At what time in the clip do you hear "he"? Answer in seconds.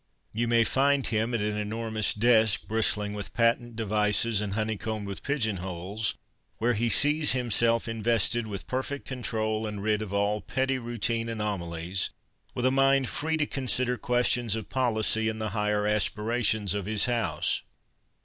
6.73-6.89